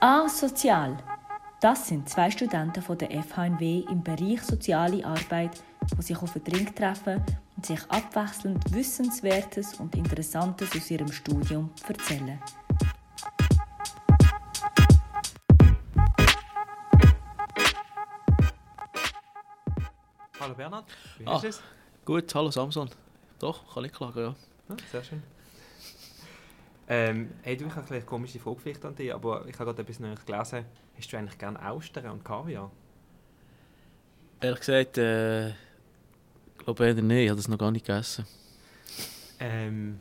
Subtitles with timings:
[0.00, 0.96] Asozial.
[1.60, 5.62] Das sind zwei Studenten von der FHNW im Bereich Soziale Arbeit,
[5.94, 7.22] die sich auf einen Drink treffen
[7.56, 12.38] und sich abwechselnd Wissenswertes und Interessantes aus ihrem Studium erzählen.
[20.40, 20.84] Hallo Bernhard,
[21.18, 21.36] wie Ah.
[21.36, 21.62] ist es?
[22.04, 22.88] Gut, hallo Samson.
[23.38, 24.34] Doch, kann ich klagen, ja.
[24.68, 25.22] Ja, sehr schön.
[26.92, 29.82] Ähm, hey, du, ich habe eine komische Frage vielleicht an dich, aber ich habe gerade
[29.82, 30.64] etwas Neues gelesen.
[30.96, 32.68] Hast du eigentlich gerne Austern und Kaviar?
[34.40, 35.52] Ehrlich gesagt, äh,
[36.58, 38.26] glaube eher nicht, ich habe das noch gar nicht gegessen.
[39.38, 40.00] Ähm,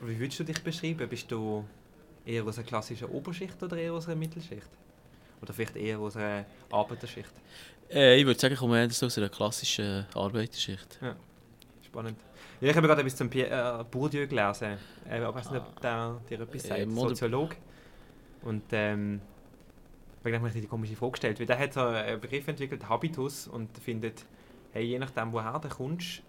[0.00, 1.06] wie würdest du dich beschreiben?
[1.10, 1.62] Bist du
[2.24, 4.70] eher aus einer klassischen Oberschicht oder eher aus einer Mittelschicht?
[5.42, 7.34] Oder vielleicht eher aus einer Arbeiterschicht?
[7.90, 10.98] Äh, ich würde sagen, ich komme eher aus einer klassischen Arbeiterschicht.
[11.92, 12.16] Spannend.
[12.62, 14.78] Ja, ich habe gerade etwas zum Pierre äh, Bourdieu gelesen.
[15.08, 16.86] Äh, ich weiß nicht, ob der dir etwas Äh, sagt.
[16.86, 17.54] Mod- Soziolog.
[18.42, 19.20] Und ähm,
[20.24, 21.38] ich habe mir die komische Frage gestellt.
[21.38, 24.24] Weil der hat so einen Begriff entwickelt, Habitus, und findet,
[24.72, 26.22] hey, je nachdem, woher du kommst,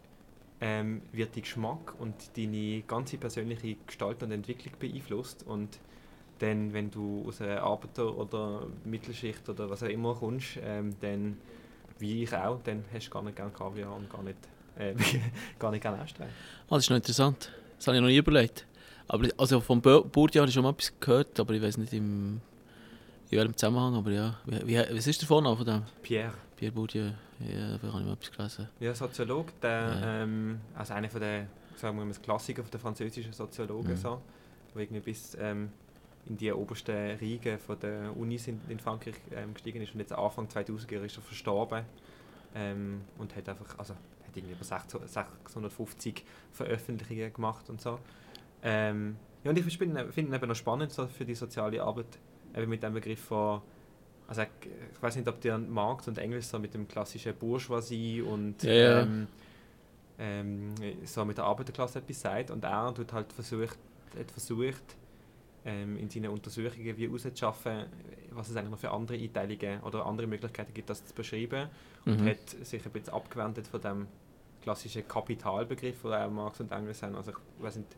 [0.60, 5.44] ähm, wird dein Geschmack und deine ganze persönliche Gestalt und Entwicklung beeinflusst.
[5.48, 5.80] Und
[6.40, 11.38] dann, wenn du aus einer Arbeiter- oder Mittelschicht oder was auch immer kommst, ähm, dann,
[12.00, 14.38] wie ich auch, dann hast du gar nicht gerne Kaviar und gar nicht,
[14.78, 14.94] äh,
[15.60, 16.28] gar nicht gerne Austern.
[16.70, 17.52] Ah, das ist noch interessant.
[17.78, 18.66] Das habe ich noch nie überlegt.
[19.08, 22.40] Aber also vom Bourdieu habe ich schon mal etwas gehört, aber ich weiß nicht im,
[23.30, 23.96] in welchem Zusammenhang.
[23.96, 25.84] Aber ja, wie, wie, was ist der Vorname von dem?
[26.02, 26.34] Pierre.
[26.56, 27.10] Pierre Bourdieu.
[27.40, 28.70] Ja, da habe ich mal etwas gelesen.
[28.80, 30.24] Ja, Soziolog, der, Ja.
[30.24, 33.98] ähm, also einer von der, sagen wir mal, Klassiker von der französischen Soziologen, Mhm.
[33.98, 34.22] so,
[34.74, 35.70] wo irgendwie bis ähm,
[36.26, 40.14] in die obersten Reigen von der Unis in, in Frankreich ähm, gestiegen ist und jetzt
[40.14, 41.84] Anfang 2000er ist er verstorben
[42.56, 43.94] ähm, und hat einfach, also
[44.34, 48.00] hat irgendwie über 600 650 Veröffentlichungen gemacht und so.
[48.64, 52.20] Ähm, ja, und ich finde find ihn eben noch spannend so für die soziale Arbeit,
[52.56, 53.62] eben mit dem Begriff von
[54.26, 58.64] also ich, weiß nicht, ob der Markt und Englisch so mit dem klassischen Bourgeoisie und
[58.64, 59.02] ja.
[59.02, 59.28] Ähm,
[60.18, 60.74] ähm,
[61.06, 63.78] so mit der Arbeiterklasse etwas sagt und er tut halt versucht,
[64.18, 64.96] hat versucht
[65.66, 67.86] ähm, in seinen Untersuchungen wie herauszuschaffen,
[68.32, 71.70] was es eigentlich noch für andere Einteilungen oder andere Möglichkeiten gibt, das zu beschreiben
[72.06, 72.30] und Mhm.
[72.30, 74.08] hat sich ein bisschen abgewendet von dem
[74.64, 77.16] klassischen Kapitalbegriff, den auch Marx und Engels haben.
[77.16, 77.96] Also ich weiß nicht,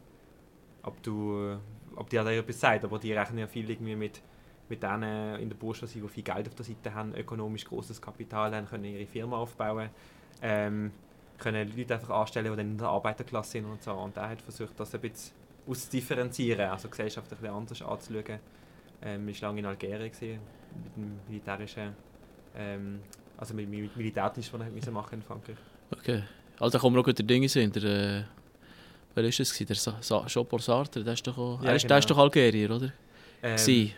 [0.83, 1.57] ob du,
[1.95, 4.21] ob dir etwas sagt, aber die rechnen ja viel irgendwie mit,
[4.67, 8.53] mit denen in der Bourgeoisie, die viel Geld auf der Seite haben, ökonomisch großes Kapital
[8.53, 9.89] haben, können ihre Firma aufbauen,
[10.41, 10.91] ähm,
[11.37, 13.93] können Leute einfach anstellen, die dann in der Arbeiterklasse sind und so.
[13.93, 15.35] Und er hat versucht, das ein bisschen
[15.67, 18.39] auszudifferenzieren, also die Gesellschaft ein anders anzuschauen.
[19.01, 20.39] Ähm, ich war lange in Algerien gewesen,
[20.83, 21.95] mit dem militärischen,
[22.55, 23.01] ähm,
[23.37, 25.57] also mit, mit Militärdienst, den er machen in Frankreich.
[25.91, 26.23] Okay.
[26.59, 27.75] Also da kommen auch gut der Dinge sind.
[27.75, 27.83] Der,
[28.19, 28.23] äh,
[29.13, 29.57] wer ist das?
[29.57, 32.17] Der Sa Sa Sartre, der ist doch, auch, Ja, er ist, der ist genau.
[32.17, 32.91] doch Algerier, oder?
[33.43, 33.93] Ähm, Sie.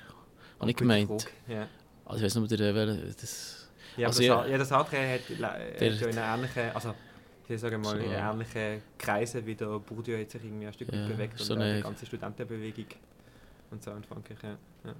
[0.59, 1.25] Habe ich gute gemeint.
[1.47, 1.67] Ja.
[2.05, 5.21] Also ich weiß nicht, der, wer, das, Ja, Also das, ja, das andere hat,
[5.79, 6.93] Der- ja in ähnlichen, also
[7.49, 8.03] ich sage mal, So.
[8.05, 11.61] in ähnlichen Kreisen wie der Bourdieu hat sich irgendwie ein Stück Ja, bewegt so und
[11.61, 12.85] eine- die ganze Studentenbewegung
[13.71, 14.37] und so in Frankreich.
[14.43, 14.49] Ja.
[14.85, 14.93] Ja.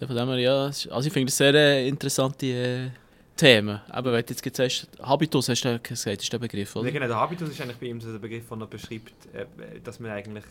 [0.00, 0.64] ja, von dem her, ja.
[0.66, 2.90] Also ich finde das sehr äh, interessante äh,
[3.36, 3.80] Themen.
[3.88, 6.90] Aber wenn du jetzt gesagt Habitus hast du gesagt, ist der Begriff, oder?
[6.90, 9.46] genau, der Habitus ist eigentlich bei ihm so der Begriff, den er beschreibt, äh,
[9.84, 10.44] dass man eigentlich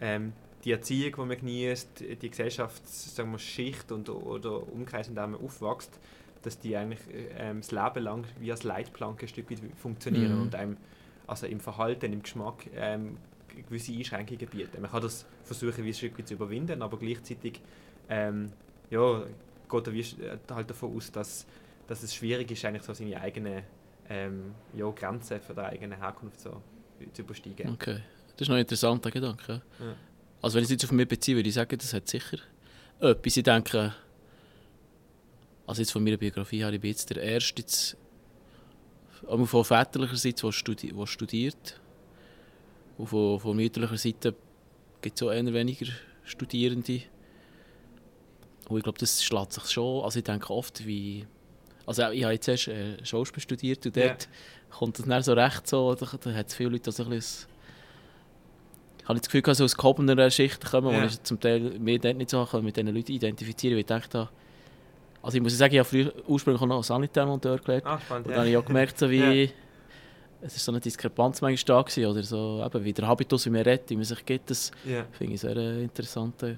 [0.00, 0.32] ähm,
[0.64, 5.32] die Erziehung, die man genießt, die Gesellschafts, sagen wir, Schicht und, oder Umkreis, in dem
[5.32, 5.98] man aufwächst,
[6.42, 7.00] dass die eigentlich
[7.36, 10.42] ähm, das Leben lang wie als Leitplanke ein Stück weit funktionieren Mhm.
[10.42, 10.76] und einem
[11.26, 13.18] also im Verhalten, im Geschmack ähm,
[13.68, 14.80] gewisse Einschränkungen bieten.
[14.80, 17.60] Man kann das versuchen, wie ein Stück weit zu überwinden, aber gleichzeitig
[18.08, 18.50] ähm,
[18.90, 19.22] ja,
[19.70, 21.46] geht er wie, äh, halt davon aus, dass,
[21.88, 23.64] dass es schwierig ist, eigentlich so seine eigenen
[24.08, 26.62] ähm, ja, Grenzen von der eigenen Herkunft so
[27.12, 27.72] zu übersteigen.
[27.72, 28.00] Okay.
[28.32, 29.62] Das ist noch ein interessanter Gedanke.
[29.80, 29.94] Ja.
[30.40, 32.38] Also wenn ich es jetzt auf mich beziehe, würde ich sagen, das hat sicher
[33.00, 33.36] etwas.
[33.36, 33.94] Ich denke,
[35.66, 37.96] also jetzt von meiner Biografie her, ich bin jetzt der Erste, jetzt,
[39.26, 41.80] von väterlicher Seite, der studi studiert.
[42.96, 44.34] Und von, von mütterlicher Seite
[45.00, 45.86] gibt es auch eher weniger
[46.24, 47.02] Studierende.
[48.68, 51.26] Und ich glaube, das schlägt sich schon, also ich denke oft, wie...
[51.88, 54.08] Also ich habe jetzt erst äh, Schauspiel studiert und Ja.
[54.08, 54.28] dort
[54.70, 57.48] kommt das dann so recht so, da, da hat es viele Leute, die ein bisschen
[59.00, 61.00] ich habe das Gefühl, dass aus gehobener Schicht kommen, Ja.
[61.02, 63.86] wo ich zum Teil mir dort nicht so kann mit diesen Leuten identifizieren weil ich
[63.86, 64.28] denke,
[65.22, 68.26] also ich muss sagen, ich habe früher ursprünglich auch noch Sanitärmonteur gelernt Ah, spannend.
[68.26, 68.36] und ja.
[68.36, 69.50] dann habe ich auch gemerkt, so wie Ja.
[70.42, 73.50] es ist so eine Diskrepanz manchmal da gewesen, oder so, eben wie der Habitus, wie
[73.50, 75.06] man redet, wie man sich gibt, das ja.
[75.12, 76.56] finde ich sehr äh, interessanter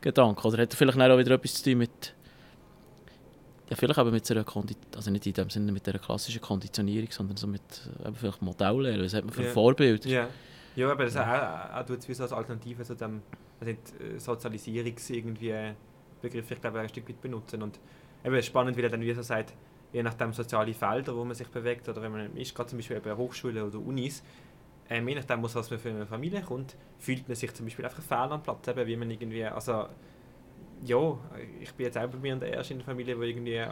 [0.00, 0.48] Gedanke.
[0.48, 2.14] Oder hat er vielleicht auch wieder etwas zu tun mit
[3.70, 6.40] ja, vielleicht eben mit so einer Kondi also nicht in dem Sinne mit der klassischen
[6.40, 7.62] Konditionierung, sondern so mit
[8.02, 9.04] äh, eben vielleicht Modelllehren.
[9.04, 9.50] Was hat man für Ja.
[9.50, 10.04] Vorbild?
[10.04, 10.28] Ja,
[10.74, 13.22] ja aber das auch, auch tut es als Alternative zu dem
[13.60, 15.54] also nicht, äh, Sozialisierungs irgendwie
[16.20, 17.62] Begriff ich glaube ein Stück weit benutzen.
[17.62, 17.78] Und
[18.24, 19.54] eben es ist spannend, wie er dann wie so sagt,
[19.92, 23.00] je nachdem soziale Felder, wo man sich bewegt, oder wenn man ist, gerade zum Beispiel
[23.00, 24.22] bei Hochschulen oder Unis,
[24.88, 28.02] ähm, je nachdem, was man für eine Familie kommt, fühlt man sich zum Beispiel einfach
[28.02, 29.86] fehl am Platz, eben, wie man irgendwie, also
[30.84, 31.18] ja,
[31.60, 33.62] ich bin jetzt auch bei mir der in der Familie, wo irgendwie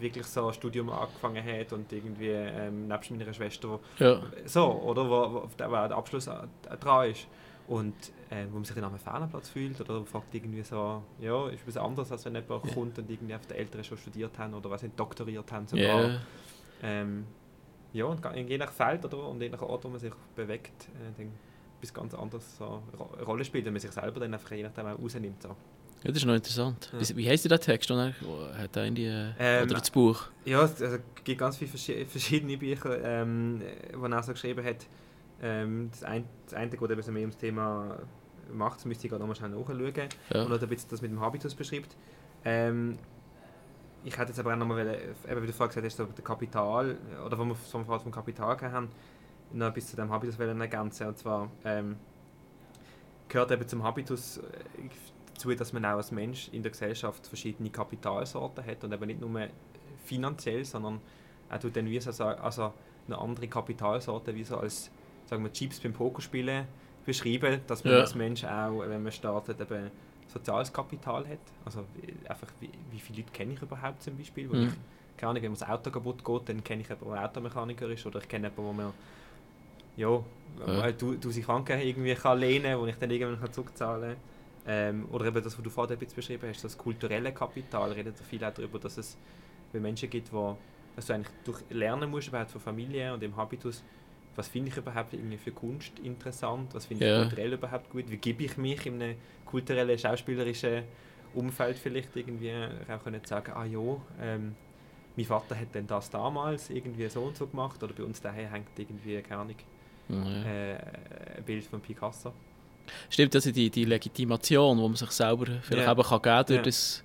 [0.00, 4.22] wirklich so ein Studium angefangen hat und irgendwie ähm, nebst meiner Schwester, wo, Ja.
[4.46, 6.34] so, oder, wo, wo, wo der Abschluss äh,
[6.80, 7.26] dran ist
[7.68, 7.94] und
[8.30, 11.76] äh, wo man sich dann am Fernplatz fühlt oder fragt irgendwie so, ja, ist was
[11.76, 12.72] anderes, als wenn jemand Ja.
[12.72, 16.04] kommt und irgendwie auf die Eltern schon studiert haben oder was nicht doktoriert haben sogar.
[16.04, 16.20] Ja.
[16.82, 17.26] Ähm,
[17.92, 21.12] ja, und je nach Feld oder, und je nach Ort, wo man sich bewegt, äh,
[21.16, 21.32] dann
[21.78, 22.82] etwas ganz anderes so
[23.16, 25.42] eine Rolle spielt, wenn man sich selber dann einfach je nachdem auch rausnimmt.
[25.42, 25.56] So.
[26.02, 26.92] Ja, das ist noch interessant.
[26.92, 27.16] Ja.
[27.16, 27.90] Wie, heisst der Text?
[27.90, 28.14] Und er
[28.58, 30.24] hat er in die, äh, Ähm, oder das Buch?
[30.44, 33.60] Ja, es also, gibt ganz viele verschi- verschiedene Bücher, ähm,
[33.92, 34.86] die er so geschrieben hat.
[35.42, 37.98] Ähm, das, ein, das eine geht eben so mehr ums Thema
[38.52, 40.08] Macht, das müsste ich gerade nochmal schnell nachschauen.
[40.32, 40.44] Ja.
[40.44, 41.96] Und ein bisschen das mit dem Habitus beschreibt.
[42.44, 42.98] Ähm,
[44.04, 44.94] ich hätte jetzt aber auch nochmal, wollen,
[45.28, 48.12] eben wie du vorhin gesagt hast, so der Kapital, oder wo wir vom Fall vom
[48.12, 48.88] Kapital haben,
[49.52, 51.08] noch bis zu dem Habitus ergänzen.
[51.08, 51.96] Und zwar ähm,
[53.28, 54.42] gehört eben zum Habitus äh,
[55.36, 59.20] dazu, dass man auch als Mensch in der Gesellschaft verschiedene Kapitalsorten hat und eben nicht
[59.20, 59.30] nur
[60.04, 61.00] finanziell, sondern
[61.50, 62.72] auch tut dann wie so, also
[63.06, 64.90] eine andere Kapitalsorte wie so als
[65.26, 66.66] sagen wir Chips beim Pokerspielen
[67.04, 68.00] beschreiben, dass man Ja.
[68.00, 69.90] als Mensch auch, wenn man startet, eben
[70.28, 71.38] soziales Kapital hat.
[71.64, 74.68] Also wie- einfach wie, wie viele Leute kenne ich überhaupt zum Beispiel, Mhm.
[74.68, 77.88] ich keine Ahnung, wenn mir das Auto kaputt geht, dann kenne ich jemanden, der Automechaniker
[77.88, 78.92] ist oder ich kenne jemanden, wo mir
[79.96, 80.10] ja,
[80.66, 80.86] Ja.
[80.86, 80.92] ja.
[80.92, 84.35] du 1000 Franken irgendwie kann lehnen, wo ich dann irgendwann kann zurückzahlen kann.
[84.68, 88.18] Ähm, oder eben das, was du vorher ein bisschen beschrieben hast, das kulturelle Kapital, redet
[88.18, 89.16] viel auch darüber, dass es
[89.72, 90.56] Menschen gibt, wo
[90.96, 93.82] dass du eigentlich durch lernen musst überhaupt von Familie und dem Habitus,
[94.34, 97.18] was finde ich überhaupt irgendwie für Kunst interessant, was finde ich Ja.
[97.20, 100.84] kulturell überhaupt gut, wie gebe ich mich in einem kulturellen, schauspielerischen
[101.34, 102.52] Umfeld vielleicht irgendwie
[102.88, 103.78] auch können sagen, ah ja,
[104.22, 104.54] ähm,
[105.16, 108.50] mein Vater hat denn das damals irgendwie so und so gemacht oder bei uns daheim
[108.50, 109.56] hängt irgendwie, keine Ahnung,
[110.08, 110.50] Ja.
[110.50, 110.76] äh,
[111.36, 112.32] ein Bild von Picasso.
[113.10, 115.92] Stimmt, das ist die, die Legitimation, die man sich selber vielleicht Ja.
[115.92, 116.62] eben kann geben durch, Ja.
[116.62, 117.02] das,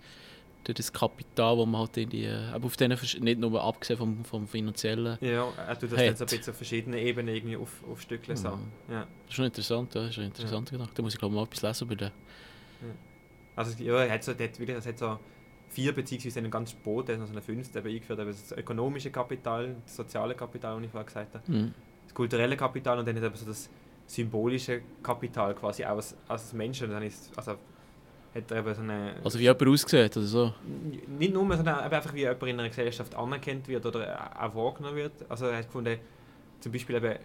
[0.64, 3.98] durch das Kapital, das man halt in die, äh, eben auf denen, nicht nur abgesehen
[3.98, 5.18] vom, vom Finanziellen.
[5.22, 6.18] Ja, er tut das Hat.
[6.18, 8.38] so ein bisschen auf verschiedenen Ebenen irgendwie auf, aufstückeln.
[8.38, 8.50] So.
[8.50, 8.72] Mhm.
[8.90, 9.00] Ja.
[9.02, 10.94] Das ist schon interessant, ja, das ist ein interessanter Gedanke.
[10.96, 12.12] Da muss ich glaube ich mal etwas lesen über den.
[13.56, 15.20] Also ja, er hat so, der hat wirklich, es hat so
[15.70, 19.96] vier beziehungsweise einen ganz Boden, also eine fünfte eben eingeführt, eben das ökonomische Kapital, das
[19.96, 21.74] soziale Kapital, wie ich vorher gesagt habe, Mhm.
[22.06, 23.70] das kulturelle Kapital und dann hat er so das
[24.14, 26.90] symbolische Kapital quasi auch als, Menschen.
[26.90, 27.52] Dann ist, also
[28.34, 29.16] hat er eben so eine...
[29.24, 30.54] Also wie jemand aussieht oder so.
[31.18, 35.14] nicht nur, sondern einfach wie jemand in einer Gesellschaft anerkannt wird oder auch wahrgenommen wird.
[35.30, 35.98] Also er hat gefunden,
[36.60, 37.16] zum Beispiel eben,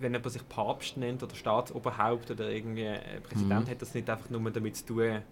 [0.00, 3.70] wenn jemand sich Papst nennt oder Staatsoberhaupt oder irgendwie äh, Präsident, Mhm.
[3.70, 5.22] hat das nicht einfach nur damit zu tun,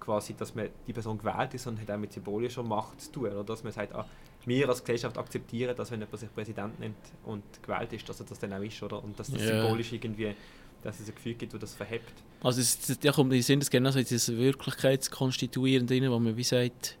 [0.00, 3.26] quasi, dass man die Person gewählt ist, sondern hat auch mit symbolischer Macht zu tun.
[3.30, 4.06] Oder dass man sagt, ah,
[4.46, 8.26] wir als Gesellschaft akzeptieren, dass wenn jemand sich Präsident nennt und gewählt ist, dass er
[8.26, 8.82] das dann auch ist.
[8.82, 9.02] Oder?
[9.02, 9.60] Und dass das Ja.
[9.62, 10.34] symbolisch irgendwie,
[10.82, 12.12] dass es ein Gefühl gibt, das das verhebt.
[12.42, 16.18] Also es, es- da kommt in den Sinn, dass genau so dieses Wirklichkeitskonstituierende rein, wo
[16.18, 16.96] man wie sagt,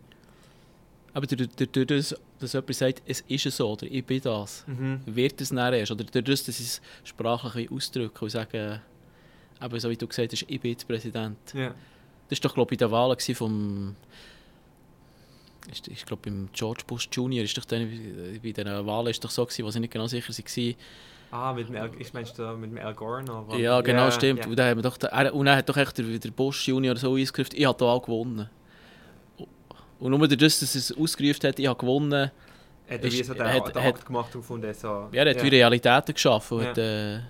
[1.14, 4.64] aber durch, durch, durch das, dass jemand sagt, es ist so oder ich bin das,
[5.06, 5.92] wird es dann erst.
[5.92, 8.80] Oder durch das, dass ich es sprachlich ausdrücken und sagen,
[9.62, 11.36] eben so wie du gesagt hast, ich bin jetzt Präsident.
[11.54, 11.74] Ja.
[12.28, 13.96] Das war doch, glaube ich, bei Wahlen gewesen vom.
[15.70, 17.44] Ist, ich glaube, beim George Bush Jr.
[17.44, 17.88] ist doch dann,
[18.42, 20.74] bei den Wahlen ist doch so gewesen, wo sie nicht genau sicher waren.
[21.30, 23.56] Ah, mit dem Al, ich meinst du mit dem Al Gore noch?
[23.56, 24.40] Ja, genau, stimmt.
[24.40, 24.46] ja.
[24.50, 27.16] Und, dann wir doch, er, und dann hat doch echt der, der Bush Junior so
[27.16, 28.50] ausgerufen, ich habe da auch gewonnen.
[29.98, 32.30] Und nur durch das, dass er es ausgerufen hat, ich habe gewonnen, Hat
[32.88, 35.08] er wie Ist- so den, hat- den hat- Akt gemacht und so...
[35.12, 36.58] ja, er hat wie Realitäten geschaffen.
[36.60, 36.66] Ja.
[36.68, 37.20] hat, äh,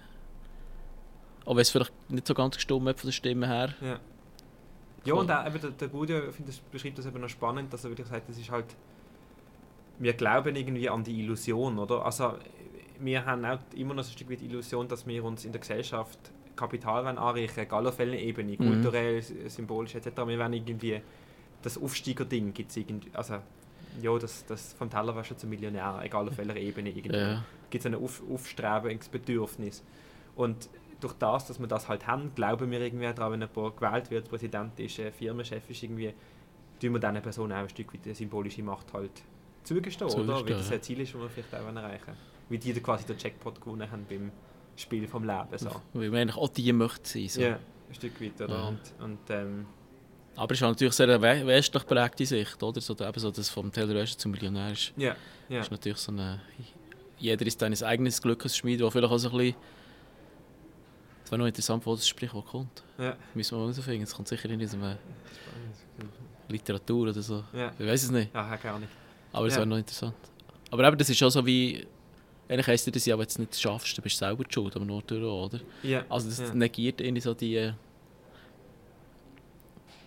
[1.45, 3.75] auch wenn es vielleicht nicht so ganz gestimmt hat von der Stimme her.
[3.81, 4.01] Ja,
[5.05, 5.89] ja und auch, eben der, der
[6.33, 8.67] finde, das beschreibt das eben noch spannend, dass er wirklich sagt, das ist halt...
[9.99, 12.05] Wir glauben irgendwie an die Illusion, oder?
[12.05, 12.35] Also,
[12.99, 15.53] wir haben auch immer noch so ein Stück weit die Illusion, dass wir uns in
[15.53, 16.19] der Gesellschaft
[16.57, 18.57] Kapital wollen anreichen egal auf welcher Ebene, Mhm.
[18.57, 20.09] kulturell, symbolisch etc.
[20.27, 21.01] Wir wollen irgendwie...
[21.63, 23.11] Das Aufsteigerding gibt es irgendwie...
[23.13, 23.37] Also,
[24.01, 27.17] ja, das, das vom Tellerwäscher zum Millionär, egal auf welcher Ebene irgendwie.
[27.19, 27.45] Ja.
[27.71, 29.83] gibt es ein Auf Aufstrebungsbedürfnis.
[30.37, 30.69] Und
[31.03, 34.29] durch das, dass wir das halt haben, glauben wir irgendwie daran, wenn jemand gewählt wird,
[34.29, 36.15] Präsident ist, äh, Firmenchef ist, irgendwie,
[36.81, 39.11] tun wir dieser Person auch ein Stück weit symbolische Macht halt
[39.65, 40.45] zugestehen, oder?
[40.45, 42.17] Weil das ein Ziel ist, das wir vielleicht auch erreichen wollen.
[42.49, 44.31] Wie die quasi den Jackpot gewonnen haben beim
[44.77, 45.57] Spiel vom Leben.
[45.57, 45.71] So.
[45.93, 47.29] Weil man eigentlich auch die möchte sein.
[47.29, 47.41] So.
[47.41, 48.55] Ja, ein Stück weit, oder?
[48.55, 48.69] Ja.
[48.69, 49.67] Und, und ähm,
[50.37, 52.81] Aber es ist natürlich sehr eine we- westlich prägte Sicht, oder?
[52.81, 55.15] So, eben so das vom Tellerwäscher zum Millionär ist, ja,
[55.49, 55.61] ja.
[55.61, 56.41] ist natürlich so eine...
[57.19, 59.57] Jeder ist seines eigenes Glückes Schmied, wo vielleicht auch so ein bisschen...
[61.33, 62.83] Es wäre noch interessant, wo das Sprichwort kommt.
[62.99, 63.17] ja.
[63.33, 64.03] Müssen wir mal herausfinden.
[64.03, 64.97] Es kommt sicher in diesem äh,
[66.47, 67.43] Literatur oder so.
[67.55, 67.73] Ja.
[67.79, 68.35] Ich weiß es nicht.
[68.35, 68.89] Ja, keine Ahnung.
[69.33, 69.61] Aber es Ja.
[69.61, 70.15] wäre noch interessant.
[70.71, 71.87] Aber eben, das ist auch so wie.
[72.51, 74.53] Eigentlich heisst ja, dass ja, wenn du es nicht schaffst, dann bist du selber die
[74.53, 75.59] schuld, aber nur durch, oder?
[75.83, 76.05] Ja.
[76.11, 76.53] Also das ja.
[76.53, 77.57] negiert irgendwie so die.
[77.57, 77.73] äh,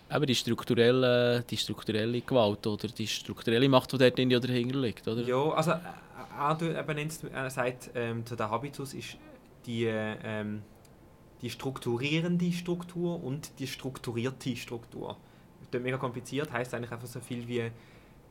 [0.08, 5.08] Eben die strukturelle, die strukturelle Gewalt oder die strukturelle Macht, die dort irgendwie dahinter liegt,
[5.08, 5.22] oder?
[5.22, 9.16] Ja, also äh, du eben nennst, äh, sagt, ähm, zu der Habitus ist
[9.66, 10.62] die, äh, ähm,
[11.42, 15.16] die strukturierende Struktur und die strukturierte Struktur.
[15.70, 17.70] Das ist mega kompliziert, heißt eigentlich einfach so viel wie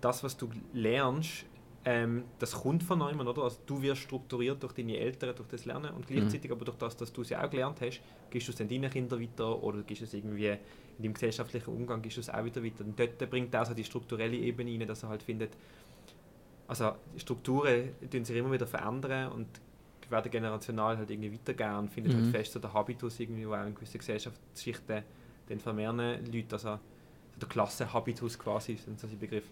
[0.02, 1.46] das, was du lernst,
[1.88, 3.44] ähm, das kommt von jemandem, oder?
[3.44, 6.98] Also du wirst strukturiert durch deine Eltern, durch das Lernen und gleichzeitig aber durch das,
[6.98, 9.84] dass du es ja auch gelernt hast, gehst du es dann deinen Kindern weiter oder
[9.84, 12.84] gehst du es irgendwie in deinem gesellschaftlichen Umgang gehst du es auch wieder weiter.
[12.84, 15.52] Und dort bringt er also die strukturelle Ebene rein, dass er halt findet,
[16.68, 19.48] also Strukturen tun sich immer wieder verändern und
[20.12, 22.24] werden generational halt irgendwie weitergehen und findet Mhm.
[22.24, 25.04] halt fest so der Habitus irgendwie, wo auch in gewissen Gesellschaftsschichten
[25.50, 25.98] den vermehren
[26.32, 26.80] Leute, also so
[27.42, 29.46] der Klassenhabitus quasi, sind so die Begriff.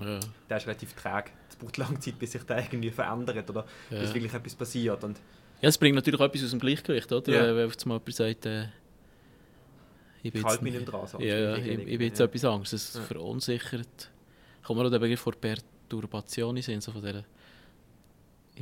[0.00, 1.30] Ja, Der ist relativ träge.
[1.50, 4.00] Es braucht lange Zeit, bis sich der irgendwie verändert oder ja.
[4.00, 5.04] bis wirklich etwas passiert.
[5.04, 5.20] Und
[5.60, 7.30] ja, es bringt natürlich auch etwas aus dem Gleichgewicht, oder?
[7.32, 7.54] Ja.
[7.56, 8.64] Wenn jetzt mal jemand sagt, äh,
[10.22, 11.06] ich bin ich jetzt dran.
[11.06, 12.26] So, Ja, ich, ich bin jetzt ja.
[12.26, 12.72] etwas Angst.
[12.72, 14.10] Es verunsichert.
[14.62, 17.24] Kommt mir noch der Begriff von Perturbation in Sinn, so von der,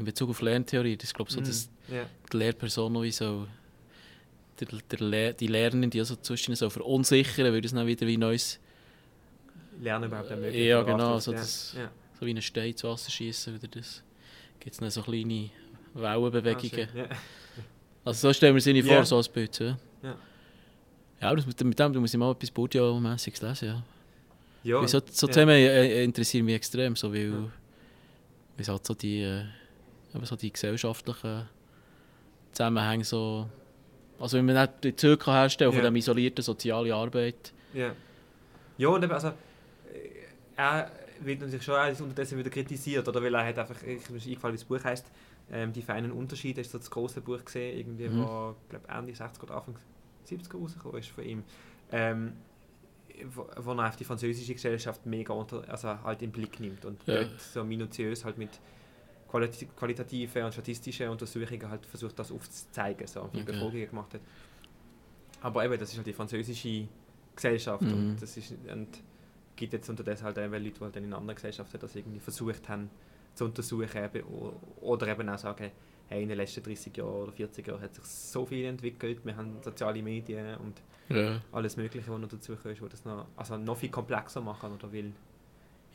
[0.01, 0.97] in Bezug auf Lerntheorie.
[0.97, 1.45] Das ist, glaube ich, so, Mhm.
[1.45, 2.07] dass Ja.
[2.33, 3.47] die Lehrperson noch wie so
[4.59, 8.17] der, der Le die Lernenden, die also zwischen so verunsichern, weil das dann wieder wie
[8.17, 8.59] neues,
[9.81, 10.59] Lernen überhaupt ermöglicht.
[10.67, 11.91] Ja, genau, so das- Ja.
[12.19, 14.03] so wie ein Stein ins Wasser schießen, oder das
[14.59, 15.49] gibt es dann so kleine
[15.95, 16.89] Ah, Wellenbewegungen.
[16.95, 17.09] Ja.
[18.05, 18.95] also so stellen wir es ihnen Ja.
[18.97, 19.59] vor, so als Bild.
[19.59, 20.17] Ja, Ja.
[21.23, 23.83] ja das, mit, mit dem muss ich mal etwas Bourdieu-mässiges lesen, ja.
[24.63, 25.27] Ja, Weil so, so.
[25.27, 27.51] Themen äh, interessieren mich extrem, so, weil, Ja.
[28.59, 29.45] weil halt so die, äh,
[30.15, 31.49] eben so die gesellschaftlichen
[32.53, 33.49] Zusammenhänge so...
[34.19, 35.89] Also wenn man nicht die Züge herstellen von Ja.
[35.89, 37.53] dem isolierten sozialen Arbeit.
[37.73, 37.93] Ja.
[38.77, 39.33] Ja, und eben, also, äh,
[40.57, 40.91] er
[41.21, 43.23] wird natürlich schon alles unterdessen wieder kritisiert, oder?
[43.23, 45.07] Weil er hat einfach, ich ist eingefallen, wie das Buch heisst,
[45.51, 48.19] ähm, die feinen Unterschiede, ist so das große Buch gesehen, irgendwie, Mhm.
[48.19, 49.77] wo, glaube Ende 60er oder Anfang
[50.27, 51.45] 70er rausgekommen ist von ihm.
[51.93, 52.33] Ähm,
[53.35, 57.01] wo, wo er auf die französische Gesellschaft mega unter, also halt im Blick nimmt und
[57.07, 57.25] Ja.
[57.25, 58.51] dort so minutiös halt mit
[59.31, 63.53] qualitative und statistische Untersuchungen halt versucht, das aufzuzeigen, so viele Okay.
[63.53, 64.21] Befragungen gemacht hat.
[65.43, 66.87] Aber eben, das ist halt die französische
[67.35, 67.93] Gesellschaft Mhm.
[67.93, 68.89] und das ist und
[69.57, 72.69] gibt jetzt unterdessen halt eben Leute, die halt dann in anderen Gesellschaften das irgendwie versucht
[72.69, 72.91] haben
[73.35, 74.25] zu untersuchen eben,
[74.81, 75.71] oder eben auch sagen,
[76.09, 79.37] hey, in den letzten 30 Jahren oder 40 Jahren hat sich so viel entwickelt, wir
[79.37, 81.41] haben soziale Medien und Ja.
[81.53, 84.91] alles mögliche, was noch dazu kommt, wo das noch, also noch viel komplexer machen oder
[84.93, 85.13] will.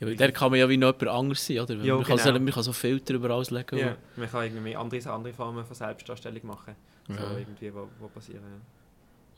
[0.00, 1.74] Ja, weil der kann man ja wie noch jemand anders sein, oder?
[1.76, 2.32] Ja, man, kann genau.
[2.34, 3.78] so, man kann so Filter über alles legen.
[3.78, 6.74] Ja, man kann irgendwie andere, andere Formen von Selbstdarstellung machen,
[7.08, 7.38] so Ja.
[7.38, 8.42] irgendwie, wo, wo passieren.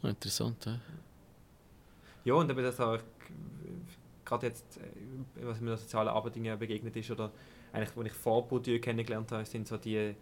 [0.02, 0.08] Ja.
[0.08, 0.78] Ah, Interessant, ja.
[2.24, 2.98] Ja, und eben das auch,
[4.24, 4.80] gerade jetzt, äh,
[5.42, 7.30] was mir sozialen Arbeit irgendwie begegnet ist, oder
[7.72, 10.16] eigentlich, wo ich vor Bourdieu kennengelernt habe, sind so die, ich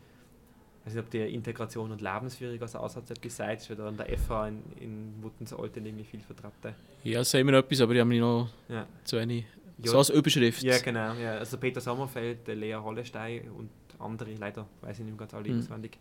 [0.87, 4.07] weiß nicht, ob die Integration und Lebensführung als Ansatz etwas sagt, ist wieder an der
[4.19, 6.75] FH in, in Wuttensolten irgendwie viel vertreten.
[7.05, 8.87] Ja, sagen wir etwas, aber ich habe mich noch Ja.
[9.05, 9.47] zu wenig...
[9.79, 10.63] Ja, So als Überschrift.
[10.63, 11.15] ja genau.
[11.15, 11.33] Ja.
[11.39, 13.69] Also Peter Sommerfeld, Lea Hollestein und
[13.99, 15.59] andere, leider weiß ich nicht mehr ganz alle Mhm.
[15.59, 15.99] auswendig.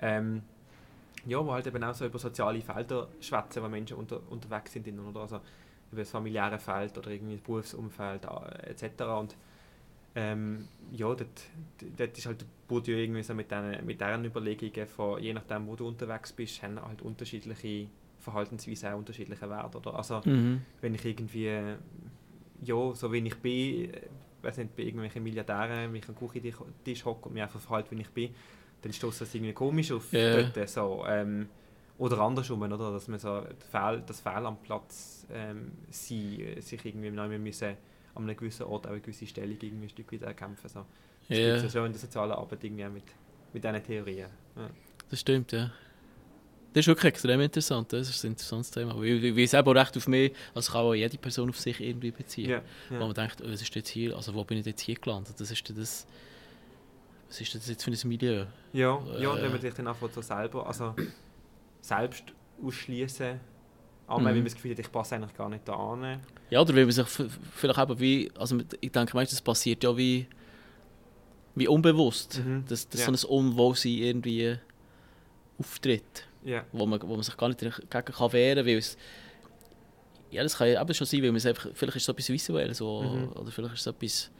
[0.00, 0.42] Ähm,
[1.26, 4.86] ja, wo halt eben auch so über soziale Felder schwätzen, wo Menschen unter, unterwegs sind,
[4.86, 5.20] in, oder?
[5.20, 5.40] Also
[5.92, 9.02] über das familiäre Feld oder irgendwie das Berufsumfeld äh, etc.
[9.18, 9.36] Und
[10.16, 11.26] ähm, ja, dort,
[11.96, 15.76] dort ist halt Bourdieu irgendwie so mit diesen mit deren Überlegungen von, je nachdem, wo
[15.76, 17.88] du unterwegs bist, haben halt unterschiedliche
[18.20, 19.94] Verhaltensweisen auch unterschiedliche Werte, oder?
[19.94, 20.62] Also Mhm.
[20.80, 21.74] wenn ich irgendwie,
[22.62, 24.00] ja, so wie ich bin, äh,
[24.42, 28.00] weiß nicht, bei irgendwelchen Milliardären, wenn ich am Küchentisch hocke und mich einfach verhalte, wie
[28.02, 28.34] ich bin,
[28.82, 30.42] dann stößt das irgendwie komisch auf Ja.
[30.42, 31.48] dort, so, ähm,
[31.96, 36.60] oder andersrum, oder, dass man so das Fehl, das Fehl am Platz ähm, sein, äh,
[36.60, 37.76] sich irgendwie einmal müssen,
[38.14, 40.68] an einem gewissen Ort auch eine gewisse Stellung irgendwie ein Stück weit erkämpfen.
[40.68, 40.84] So.
[41.28, 41.44] Das Ja.
[41.46, 43.04] gibt es ja schon in der sozialen Arbeit irgendwie auch mit,
[43.52, 44.28] mit diesen Theorien.
[44.56, 44.70] Ja.
[45.10, 45.70] Das stimmt, ja.
[46.74, 48.94] Das ist wirklich extrem interessant, das ist ein interessantes Thema.
[48.96, 52.10] Weil, es eben auch recht auf mich, also kann auch jede Person auf sich irgendwie
[52.10, 52.50] beziehen.
[52.50, 53.00] Ja, Wo ja.
[53.00, 55.34] man denkt, oh, was ist jetzt hier, also wo bin ich jetzt hier gelandet?
[55.38, 56.06] Das ist das,
[57.28, 58.44] was ist das jetzt für ein Milieu?
[58.72, 59.42] Ja, ja und Äh.
[59.42, 60.94] wenn man sich dann einfach so selber, also
[61.80, 62.24] selbst
[62.62, 63.38] ausschließen,
[64.08, 64.24] auch Mhm.
[64.24, 66.20] wenn man das Gefühl hat, ich passe eigentlich gar nicht da an.
[66.50, 67.06] Ja, oder weil man sich
[67.54, 70.26] vielleicht eben wie, also ich denke meistens, das passiert ja wie,
[71.54, 72.64] wie unbewusst, Mhm.
[72.68, 73.14] dass, dass Ja.
[73.14, 74.58] so ein Unwohlsein irgendwie
[75.58, 78.82] auftritt, Ja, wo man, wo man sich gar nicht dagegen kann wehren kann,
[80.30, 82.28] ja, das kann ja eben schon sein, weil man es einfach, vielleicht ist es etwas
[82.28, 83.28] Visuelles so, Mhm.
[83.32, 84.30] oder vielleicht ist es etwas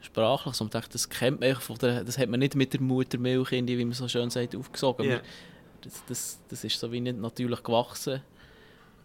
[0.00, 2.80] Sprachliches, und man denkt, das kennt man von der, das hat man nicht mit der
[2.80, 5.06] Muttermilch, irgendwie, wie man so schön sagt, aufgesogen.
[5.06, 5.16] Man-
[5.80, 8.22] Das, das, das ist so wie nicht natürlich gewachsen,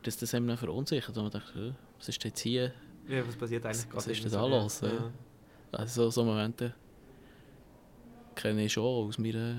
[0.04, 1.18] dass das einem verunsichert.
[1.18, 2.72] Und man denkt, «Hä, was ist jetzt hier?
[3.08, 5.12] Ja, was passiert eigentlich Was gerade ist denn da los, ja?
[5.72, 6.74] Also so Momente
[8.36, 9.56] kenne ich schon aus meiner,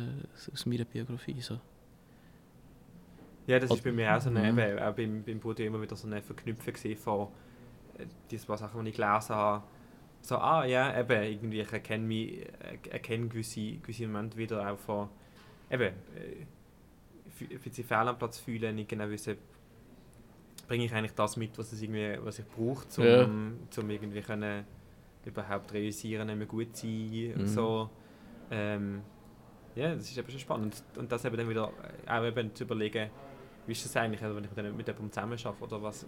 [0.52, 1.40] aus meiner Biografie.
[1.40, 1.58] So.
[3.48, 4.58] Ja, das ist bei mir auch so eine, Mhm.
[4.58, 7.28] eben, auch beim, beim Bruder immer wieder so eine Verknüpfung von
[7.98, 9.64] äh, diese paar Sachen, die ich gelesen habe.
[10.20, 14.78] So, ah ja, eben, irgendwie, ich erkenne mich, äh, erkenne gewisse, gewisse Momente wieder auch
[14.78, 15.08] von,
[15.70, 15.82] eben,
[16.14, 16.44] äh,
[17.38, 19.38] fü- für sich fehl am Platz fühlen, nicht genau wissen,
[20.66, 23.70] bringe ich eigentlich das mit, was, es irgendwie, was ich brauche, um Ja.
[23.70, 24.64] zum irgendwie können,
[25.24, 27.46] überhaupt realisieren, mehr gut sein, Mhm.
[27.46, 27.88] so.
[28.50, 29.00] Ähm,
[29.74, 30.82] ja, das ist eben schon spannend.
[30.96, 31.72] Und das eben dann wieder
[32.06, 33.08] äh, auch eben zu überlegen,
[33.68, 36.06] wie ist das eigentlich, also wenn ich mit jemandem zusammen arbeite, oder was, äh,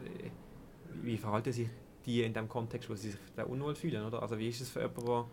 [1.02, 1.68] wie verhalten sich
[2.06, 4.22] die in dem Kontext, wo sie sich da unwohl fühlen, oder?
[4.22, 5.26] Also wie ist es für jemanden, der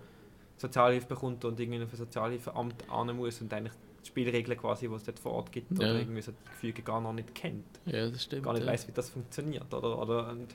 [0.57, 4.93] Sozialhilfe bekommt und irgendwie auf ein Sozialhilfeamt an muss und eigentlich die Spielregeln quasi, die
[4.93, 5.99] es dort vor Ort gibt, oder Ja.
[5.99, 8.43] irgendwie so die Gefüge gar noch nicht kennt, Ja, das stimmt.
[8.43, 8.71] gar nicht ja.
[8.73, 9.97] weiß, wie das funktioniert, oder?
[9.97, 10.53] oder und,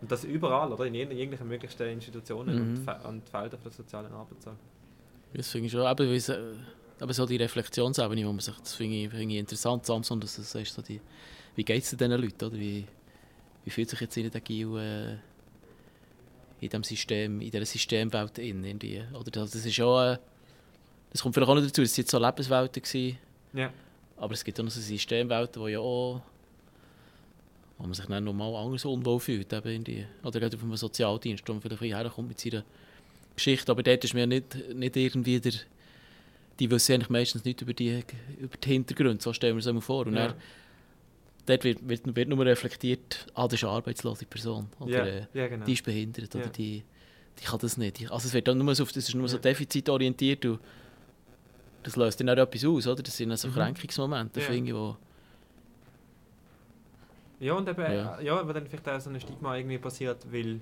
[0.00, 0.86] und das überall, oder?
[0.86, 2.76] In jeglichen möglichsten Institutionen und, Mhm.
[2.84, 4.42] Fe- und Feldern der sozialen Arbeit.
[4.42, 4.52] So.
[5.34, 6.56] Das finde ich schon, eben, weil
[7.00, 10.36] eben so die Reflexionsebene, wo man sich, das finde ich, finde ich interessant, Samson, dass
[10.36, 11.00] du sagst, so die,
[11.56, 12.58] wie geht es diesen Leuten, oder?
[12.58, 12.84] Wie,
[13.64, 15.12] wie fühlt sich jetzt in der Gil äh,
[16.60, 19.30] in diesem System, in dieser Systemwelt in, irgendwie, oder?
[19.30, 20.18] Das, das ist auch, äh,
[21.10, 23.18] das kommt vielleicht auch noch dazu, es jetzt so Lebenswelten, gewesen,
[23.52, 23.72] Ja.
[24.16, 26.20] aber es gibt auch noch so Systemwelten, wo ja auch
[27.76, 30.06] wo man sich dann nochmal anders unwohl fühlt, eben irgendwie.
[30.22, 32.62] oder gerade auf einem Sozialdienst, wo man vielleicht herkommt mit seiner
[33.34, 35.52] Geschichte, aber dort ist mir nicht, nicht irgendwie der,
[36.58, 38.02] die wissen eigentlich meistens nicht über die,
[38.38, 40.06] über die Hintergründe, so stellen wir es einmal vor.
[40.06, 40.28] Und Ja.
[40.28, 40.36] dann,
[41.46, 45.26] dort wird, wird, wird nur reflektiert, ah, das ist eine arbeitslose Person, oder Ja, äh,
[45.34, 45.64] ja, genau.
[45.66, 46.82] die ist behindert, oder die,
[47.40, 48.10] die kann das nicht.
[48.10, 50.60] Also es wird dann nur so, das ist nur so defizitorientiert und
[51.82, 53.02] das löst dann auch etwas aus, oder?
[53.02, 53.52] Das sind also Mhm.
[53.54, 54.46] Kränkungsmomente, Ja.
[54.46, 54.96] finde ich, wo,
[57.40, 58.20] Ja, und eben, Ja.
[58.20, 58.40] ja.
[58.40, 60.60] aber dann vielleicht auch so ein Stigma irgendwie passiert, weil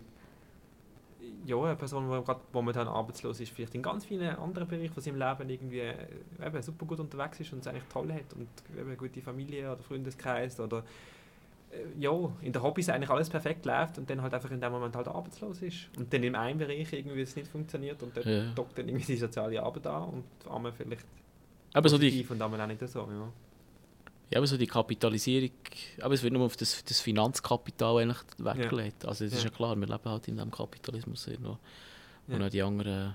[1.46, 5.02] ja, eine Person, die gerade momentan arbeitslos ist, vielleicht in ganz vielen anderen Bereichen von
[5.02, 5.94] seinem Leben irgendwie äh,
[6.44, 9.72] eben super gut unterwegs ist und es eigentlich toll hat und eben eine gute Familie
[9.72, 10.85] oder Freundeskreis oder
[11.70, 14.72] äh, ja, in der Hobbys eigentlich alles perfekt läuft und dann halt einfach in dem
[14.72, 18.24] Moment halt arbeitslos ist und dann in einem Bereich irgendwie es nicht funktioniert und dann
[18.28, 18.52] Ja.
[18.55, 21.07] dockt dann irgendwie die soziale Arbeit an und einmal vielleicht
[21.74, 23.33] aber so die, und einmal auch nicht so, ja.
[24.33, 25.51] Ja, aber so die Kapitalisierung,
[26.01, 29.05] aber es wird nur auf das, das Finanzkapital eigentlich weggelegt.
[29.05, 29.51] Also es ist Ja.
[29.51, 31.59] ja klar, wir leben halt in diesem Kapitalismus irgendwo.
[32.29, 32.37] Ja.
[32.37, 33.14] Und auch die anderen,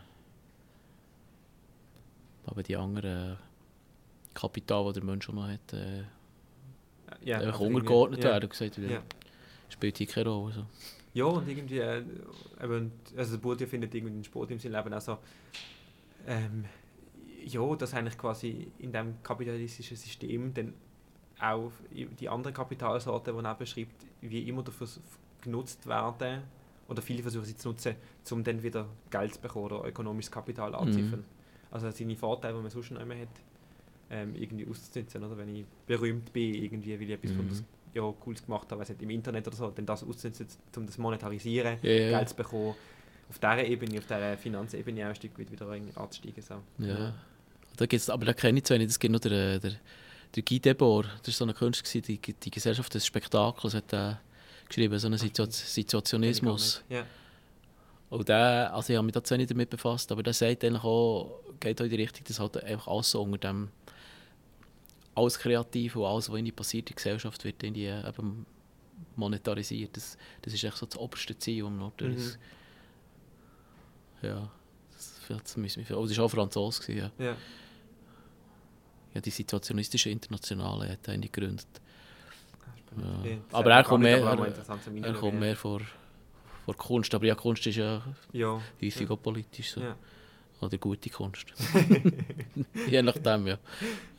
[2.46, 3.38] aber die anderen
[4.34, 6.04] Kapital, die der Mensch auch noch hat, äh,
[7.22, 8.32] ja einfach untergeordnet ja.
[8.32, 9.02] werden gesagt, Ja.
[9.70, 10.54] spielt hier keine Rolle.
[10.54, 10.66] So.
[11.14, 12.04] Ja, und irgendwie, äh,
[12.64, 15.18] eben, also der Bourdieu findet irgendwie den Sport im Leben auch so,
[16.28, 16.66] ähm,
[17.44, 20.74] ja, dass eigentlich quasi in dem kapitalistischen System dann
[21.40, 24.88] auch die anderen Kapitalsorten, die er beschreibt, wie immer dafür
[25.42, 26.42] genutzt werden,
[26.88, 27.96] oder viele versuchen sie zu nutzen,
[28.32, 31.24] um dann wieder Geld zu bekommen oder ökonomisches Kapital anzuziffern.
[31.70, 33.28] Also seine Vorteile, die man sonst noch immer hat,
[34.10, 35.24] ähm, irgendwie auszunutzen.
[35.24, 35.38] Oder?
[35.38, 37.38] Wenn ich berühmt bin, irgendwie, weil ich etwas Mhm.
[37.38, 37.66] mhm.
[37.94, 40.48] ja, Cooles gemacht habe, weiß nicht, im Internet oder so, dann das auszunutzen,
[40.78, 42.10] um das monetarisieren, ja.
[42.20, 42.76] Geld zu bekommen.
[43.30, 46.42] Auf dieser Ebene, auf dieser Finanzebene auch ein Stück weit wieder anzusteigen.
[46.42, 46.56] So.
[46.80, 47.14] Ja.
[47.76, 48.88] Da gibt's, aber da kenne ich zu wenig.
[48.88, 49.74] Es gibt noch der, der,
[50.36, 54.22] der Guy Debord, das war so ein Künstler, die, die Gesellschaft des Spektakels, hat er
[54.68, 56.84] geschrieben, so einen gar Situationismus.
[56.90, 57.06] Ja.
[58.10, 60.84] Und der, also ich habe mich da zwar nicht damit befasst, aber der sagt eigentlich
[60.84, 63.70] auch, geht auch in die Richtung, dass halt einfach alles so unter dem,
[65.16, 68.46] alles kreativ und alles, was passiert in der Gesellschaft, wird irgendwie eben
[69.16, 69.96] monetarisiert.
[69.98, 72.16] Das, das ist echt so das oberste Ziel, um noch Mhm.
[72.16, 72.38] das,
[74.22, 74.50] ja,
[74.94, 77.12] das, das müssen wir, oh, das war auch Franzose, ja.
[77.18, 77.36] Ja.
[79.18, 81.68] Ja, die situationistische Internationale hat er gegründet.
[82.98, 83.38] Ja.
[83.52, 85.82] Aber er kommt mehr- er- Er kommt mehr vor,
[86.66, 88.02] vor Kunst, aber ja, Kunst ist ja
[88.32, 88.62] Ja.
[88.82, 89.82] häufig auch politisch so.
[89.82, 89.96] Ja.
[90.62, 91.48] Oder gute Kunst.
[92.88, 93.58] Je nachdem, ja.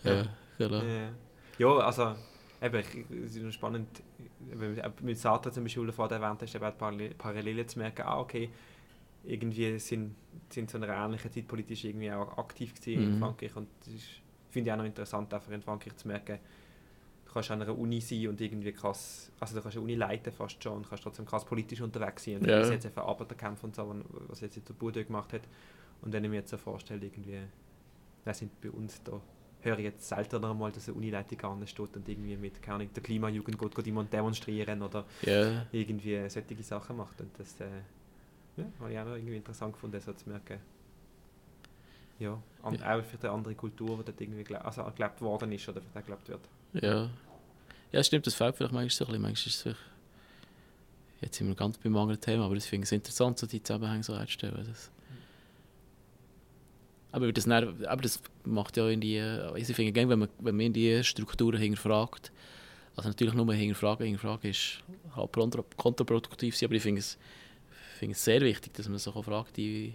[0.04, 0.26] Ja,
[0.58, 0.82] genau.
[1.58, 2.14] Ja, also
[2.62, 2.84] eben,
[3.26, 3.88] es ist spannend,
[4.52, 8.50] wenn du mit Sartre zum Beispiel vorher erwähnt hast, eben Parallelen zu merken, ah okay,
[9.24, 10.14] irgendwie sind,
[10.48, 13.18] sind zu einer ähnlichen Zeit politisch irgendwie auch aktiv gewesen in Mhm.
[13.20, 14.08] Frankreich und das ist,
[14.50, 16.38] finde ich auch noch interessant, einfach in Frankreich zu merken,
[17.26, 20.32] du kannst an einer Uni sein und irgendwie krass, also du kannst eine Uni leiten
[20.32, 22.58] fast schon und kannst trotzdem krass politisch unterwegs sein und Ja.
[22.60, 23.94] das jetzt einfach Arbeiterkämpfe und so,
[24.28, 25.42] was jetzt der Bourdieu gemacht hat
[26.02, 27.40] und wenn ich mir jetzt so vorstelle, irgendwie,
[28.24, 29.20] wir sind bei uns da
[29.60, 32.76] höre ich jetzt seltener mal, dass eine Unileitung gar nicht steht und irgendwie mit keine
[32.76, 37.20] Ahnung, der Klimajugend geht, geht jemand demonstrieren oder Ja, irgendwie solche Sachen macht.
[37.20, 37.64] Und das äh,
[38.56, 40.60] ja, habe ich auch noch irgendwie interessant gefunden, so zu merken.
[42.18, 45.80] Ja, an, auch vielleicht eine andere Kultur, die dort irgendwie also gelebt worden ist oder
[45.80, 46.40] vielleicht gelebt wird.
[46.72, 47.10] ja.
[47.90, 49.22] Ja, stimmt, das fehlt vielleicht manchmal so ein bisschen.
[49.22, 49.76] Manchmal ist es
[51.20, 54.04] Jetzt sind wir ganz beim anderen Thema, aber ich finde es interessant, so die Zusammenhänge
[54.04, 54.64] so herzustellen.
[54.68, 54.90] Das.
[57.10, 60.66] Aber das, aber das macht ja in die, also ich finde, wenn man, wenn man
[60.66, 62.30] in die Strukturen hinterfragt,
[62.94, 64.84] also natürlich nur hinterfragen, hinterfragen ist
[65.16, 65.32] halt
[65.76, 67.18] kontraproduktiv, aber ich finde es,
[67.98, 69.94] finde es sehr wichtig, dass man auch fragt, die,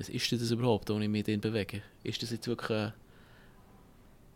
[0.00, 1.82] was ist das überhaupt, wo ich mich drin bewege?
[2.02, 2.90] Ist das jetzt wirklich,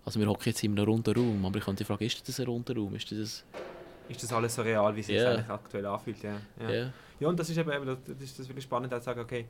[0.05, 2.47] also wir hocken jetzt in einem runden Raum, aber ich könnte fragen, ist das ein
[2.47, 2.95] runder Raum?
[2.95, 3.45] Ist das,
[4.11, 5.31] ist das alles so real, wie es sich Ja.
[5.33, 6.23] eigentlich aktuell anfühlt?
[6.23, 6.37] Ja.
[6.61, 6.71] Ja.
[6.71, 9.21] ja, ja, und das ist eben, eben das das ist das wirklich spannend, zu sagen,
[9.21, 9.47] okay,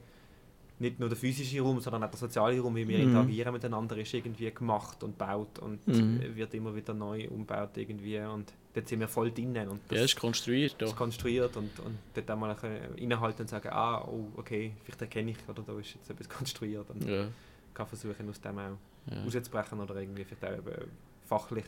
[0.78, 3.04] nicht nur der physische Raum, sondern auch der soziale Raum, wie wir Mhm.
[3.04, 6.34] interagieren miteinander, ist irgendwie gemacht und gebaut und Mhm.
[6.34, 10.04] wird immer wieder neu umgebaut irgendwie und dort sind wir voll drinnen und das, ja,
[10.04, 10.82] ist konstruiert.
[10.82, 10.96] Auch.
[10.96, 12.56] konstruiert und, und dort auch mal
[12.96, 16.90] innehalten und sagen, ah, oh, okay, vielleicht erkenne ich, oder da ist jetzt etwas konstruiert
[16.90, 17.28] und Ja,
[17.72, 18.76] kann versuchen, aus dem auch
[19.10, 20.90] ja, rauszubrechen oder irgendwie vielleicht auch eben
[21.26, 21.64] fachlich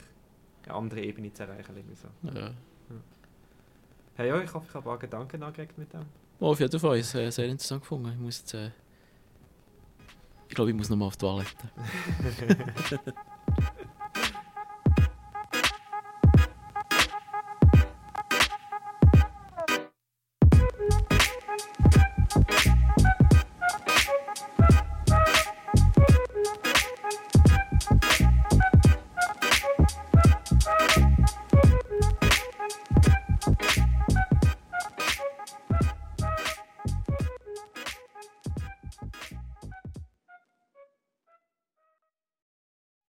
[0.65, 1.77] eine andere Ebene zu erreichen.
[1.77, 2.09] Irgendwie so.
[2.39, 2.51] ja.
[4.17, 6.01] Hey, ja, ich hoffe, ich habe ein paar Gedanken angeregt mit dem.
[6.41, 8.11] Oh, auf jeden Fall, ich habe es sehr interessant gefunden.
[8.13, 8.71] Ich muss jetzt, äh,
[10.49, 11.51] ich glaube, ich muss noch mal auf die Toilette.